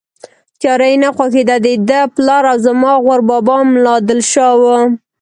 تیاره 0.59 0.87
یې 0.91 0.97
نه 1.03 1.09
خوښېده، 1.15 1.55
دده 1.65 2.01
پلار 2.15 2.43
او 2.51 2.57
زما 2.65 2.93
غور 3.03 3.21
بابا 3.29 3.55
ملا 3.71 3.95
دل 4.07 4.19
شاه 4.31 4.55
و. 4.61 4.63